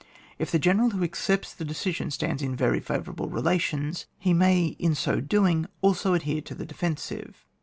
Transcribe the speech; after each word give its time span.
If 0.39 0.49
the 0.49 0.57
general 0.57 0.89
who 0.89 1.03
accepts 1.03 1.53
the 1.53 1.63
decision 1.63 2.09
stands 2.09 2.41
in 2.41 2.55
very 2.55 2.79
favourable 2.79 3.29
rela 3.29 3.59
tions, 3.59 4.07
he 4.17 4.33
may 4.33 4.75
in 4.79 4.95
so 4.95 5.19
doing 5.19 5.67
also 5.83 6.15
adhere 6.15 6.41
to 6.41 6.55
the 6.55 6.65
defensive. 6.65 7.45